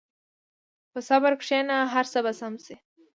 په 0.91 0.99
صبر 1.07 1.33
کښېنه، 1.41 1.77
هر 1.93 2.05
څه 2.11 2.19
به 2.25 2.31
سم 2.39 2.53
شي. 2.63 2.75